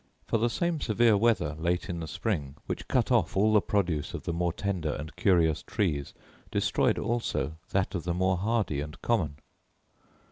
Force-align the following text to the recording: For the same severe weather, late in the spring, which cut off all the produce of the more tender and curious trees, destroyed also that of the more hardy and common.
For 0.25 0.39
the 0.39 0.49
same 0.49 0.81
severe 0.81 1.15
weather, 1.15 1.53
late 1.59 1.87
in 1.87 1.99
the 1.99 2.07
spring, 2.07 2.55
which 2.65 2.87
cut 2.87 3.11
off 3.11 3.37
all 3.37 3.53
the 3.53 3.61
produce 3.61 4.15
of 4.15 4.23
the 4.23 4.33
more 4.33 4.51
tender 4.51 4.93
and 4.93 5.15
curious 5.15 5.61
trees, 5.61 6.15
destroyed 6.49 6.97
also 6.97 7.57
that 7.69 7.93
of 7.93 8.03
the 8.03 8.15
more 8.15 8.37
hardy 8.37 8.81
and 8.81 8.99
common. 9.03 9.37